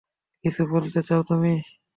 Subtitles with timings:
[0.45, 1.53] কিছু কি বলতে চাও তুমি?